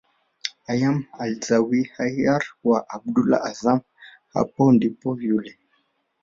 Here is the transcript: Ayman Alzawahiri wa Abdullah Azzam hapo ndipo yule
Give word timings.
Ayman 0.71 0.97
Alzawahiri 1.21 2.23
wa 2.63 2.79
Abdullah 2.95 3.41
Azzam 3.49 3.79
hapo 4.33 4.71
ndipo 4.73 5.17
yule 5.21 5.57